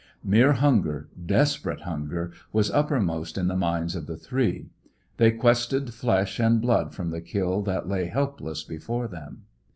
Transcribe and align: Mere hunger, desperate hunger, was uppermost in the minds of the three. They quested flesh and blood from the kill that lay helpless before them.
Mere 0.23 0.53
hunger, 0.53 1.09
desperate 1.27 1.81
hunger, 1.81 2.31
was 2.51 2.71
uppermost 2.71 3.37
in 3.37 3.45
the 3.47 3.55
minds 3.55 3.95
of 3.95 4.07
the 4.07 4.17
three. 4.17 4.71
They 5.17 5.29
quested 5.29 5.93
flesh 5.93 6.39
and 6.39 6.59
blood 6.59 6.95
from 6.95 7.11
the 7.11 7.21
kill 7.21 7.61
that 7.65 7.87
lay 7.87 8.05
helpless 8.07 8.63
before 8.63 9.07
them. 9.07 9.43